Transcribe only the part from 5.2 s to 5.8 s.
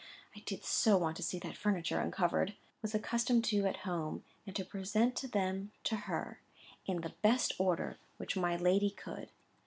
them